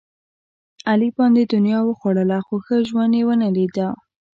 [0.89, 3.89] علي باندې دنیا وخوړله، خو ښه ژوند یې ونه لیدا.